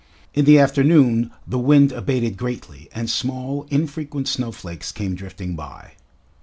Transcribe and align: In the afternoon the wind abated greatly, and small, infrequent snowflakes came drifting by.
In 0.33 0.45
the 0.45 0.57
afternoon 0.57 1.29
the 1.47 1.59
wind 1.59 1.91
abated 1.91 2.35
greatly, 2.35 2.89
and 2.91 3.07
small, 3.07 3.67
infrequent 3.69 4.27
snowflakes 4.27 4.91
came 4.91 5.13
drifting 5.13 5.55
by. 5.55 5.91